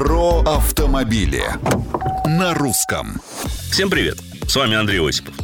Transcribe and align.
Про 0.00 0.40
автомобили 0.46 1.44
на 2.26 2.54
русском. 2.54 3.20
Всем 3.70 3.90
привет! 3.90 4.16
С 4.48 4.56
вами 4.56 4.74
Андрей 4.74 5.06
Осипов. 5.06 5.34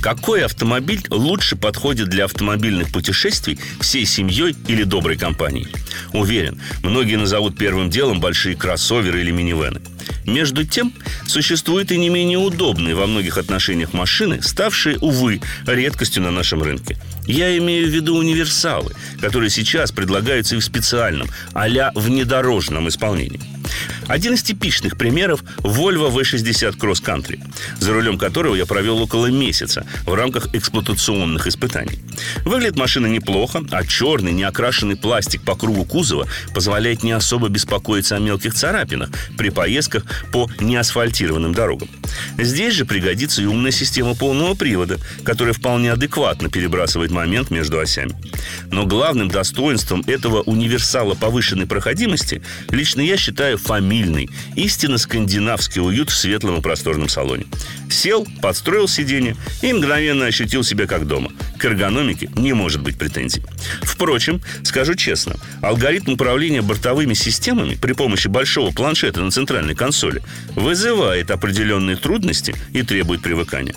Какой 0.00 0.44
автомобиль 0.44 1.04
лучше 1.10 1.56
подходит 1.56 2.08
для 2.08 2.26
автомобильных 2.26 2.92
путешествий 2.92 3.58
всей 3.80 4.06
семьей 4.06 4.54
или 4.68 4.84
доброй 4.84 5.16
компанией? 5.16 5.66
Уверен, 6.12 6.62
многие 6.84 7.16
назовут 7.16 7.58
первым 7.58 7.90
делом 7.90 8.20
большие 8.20 8.54
кроссоверы 8.54 9.22
или 9.22 9.32
минивены. 9.32 9.80
Между 10.24 10.64
тем, 10.64 10.92
существуют 11.26 11.90
и 11.90 11.98
не 11.98 12.08
менее 12.08 12.38
удобные 12.38 12.94
во 12.94 13.08
многих 13.08 13.38
отношениях 13.38 13.92
машины, 13.92 14.40
ставшие, 14.40 14.98
увы, 15.00 15.40
редкостью 15.66 16.22
на 16.22 16.30
нашем 16.30 16.62
рынке. 16.62 16.96
Я 17.26 17.58
имею 17.58 17.88
в 17.88 17.90
виду 17.90 18.16
универсалы, 18.16 18.92
которые 19.20 19.50
сейчас 19.50 19.90
предлагаются 19.90 20.54
и 20.54 20.60
в 20.60 20.64
специальном, 20.64 21.28
а 21.54 21.66
внедорожном 21.96 22.88
исполнении. 22.88 23.40
Один 24.08 24.34
из 24.34 24.42
типичных 24.42 24.96
примеров– 24.96 25.42
Volvo 25.58 26.10
V60 26.10 26.78
Cross 26.78 27.02
Country, 27.02 27.40
за 27.78 27.92
рулем 27.92 28.18
которого 28.18 28.54
я 28.54 28.64
провел 28.66 29.02
около 29.02 29.26
месяца 29.26 29.84
в 30.04 30.14
рамках 30.14 30.54
эксплуатационных 30.54 31.46
испытаний. 31.46 32.00
Выглядит 32.44 32.76
машина 32.76 33.06
неплохо, 33.06 33.62
а 33.70 33.84
черный 33.84 34.32
неокрашенный 34.32 34.96
пластик 34.96 35.42
по 35.42 35.56
кругу 35.56 35.84
кузова 35.84 36.26
позволяет 36.54 37.02
не 37.02 37.12
особо 37.12 37.48
беспокоиться 37.48 38.16
о 38.16 38.20
мелких 38.20 38.54
царапинах 38.54 39.10
при 39.36 39.50
поездках 39.50 40.04
по 40.30 40.48
неасфальтированным 40.60 41.52
дорогам. 41.52 41.88
Здесь 42.38 42.74
же 42.74 42.84
пригодится 42.84 43.42
и 43.42 43.46
умная 43.46 43.72
система 43.72 44.14
полного 44.14 44.54
привода, 44.54 44.98
которая 45.24 45.52
вполне 45.52 45.92
адекватно 45.92 46.48
перебрасывает 46.48 47.10
момент 47.10 47.50
между 47.50 47.78
осями. 47.78 48.14
Но 48.70 48.86
главным 48.86 49.28
достоинством 49.28 50.02
этого 50.06 50.42
универсала 50.42 51.14
повышенной 51.14 51.66
проходимости 51.66 52.42
лично 52.70 53.00
я 53.00 53.16
считаю 53.16 53.58
фамильный, 53.96 54.28
истинно 54.56 54.98
скандинавский 54.98 55.80
уют 55.80 56.10
в 56.10 56.16
светлом 56.16 56.58
и 56.58 56.60
просторном 56.60 57.08
салоне. 57.08 57.46
Сел, 57.90 58.26
подстроил 58.42 58.88
сиденье 58.88 59.36
и 59.62 59.72
мгновенно 59.72 60.26
ощутил 60.26 60.62
себя 60.64 60.86
как 60.86 61.06
дома. 61.06 61.30
К 61.58 61.64
эргономике 61.64 62.28
не 62.36 62.52
может 62.52 62.82
быть 62.82 62.98
претензий. 62.98 63.42
Впрочем, 63.82 64.42
скажу 64.64 64.94
честно, 64.94 65.36
алгоритм 65.62 66.12
управления 66.12 66.62
бортовыми 66.62 67.14
системами 67.14 67.74
при 67.74 67.92
помощи 67.92 68.28
большого 68.28 68.70
планшета 68.70 69.22
на 69.22 69.30
центральной 69.30 69.74
консоли 69.74 70.22
вызывает 70.54 71.30
определенные 71.30 71.96
трудности 71.96 72.54
и 72.72 72.82
требует 72.82 73.22
привыкания. 73.22 73.74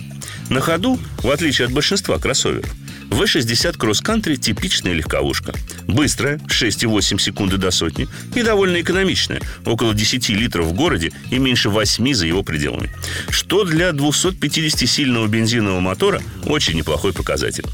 На 0.49 0.59
ходу, 0.59 0.99
в 1.23 1.29
отличие 1.29 1.67
от 1.67 1.71
большинства 1.71 2.17
кроссоверов, 2.17 2.69
V60 3.09 3.77
Cross 3.77 4.03
Country– 4.03 4.35
типичная 4.37 4.93
легковушка. 4.93 5.53
Быстрая, 5.87 6.37
6,8 6.47 7.19
секунды 7.19 7.57
до 7.57 7.71
сотни, 7.71 8.07
и 8.35 8.43
довольно 8.43 8.81
экономичная, 8.81 9.41
около 9.65 9.93
10 9.93 10.29
литров 10.29 10.67
в 10.67 10.73
городе 10.73 11.11
и 11.31 11.39
меньше 11.39 11.69
8 11.69 12.13
за 12.13 12.27
его 12.27 12.43
пределами. 12.43 12.91
Что 13.29 13.63
для 13.63 13.89
250-сильного 13.89 15.27
бензинового 15.27 15.79
мотора 15.79 16.21
очень 16.45 16.75
неплохой 16.75 17.13
показатель. 17.13 17.65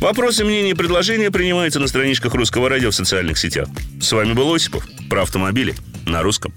Вопросы, 0.00 0.44
мнения 0.44 0.70
и 0.70 0.74
предложения 0.74 1.30
принимаются 1.30 1.80
на 1.80 1.88
страничках 1.88 2.34
Русского 2.34 2.68
радио 2.68 2.90
в 2.90 2.94
социальных 2.94 3.38
сетях. 3.38 3.68
С 4.00 4.12
вами 4.12 4.34
был 4.34 4.52
Осипов. 4.52 4.86
Про 5.08 5.22
автомобили 5.22 5.74
на 6.04 6.22
русском. 6.22 6.52